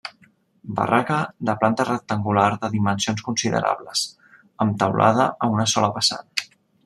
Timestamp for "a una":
5.47-5.69